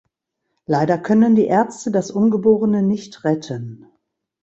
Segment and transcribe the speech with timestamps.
[0.65, 3.85] Leider können die Ärzte das Ungeborene nicht retten.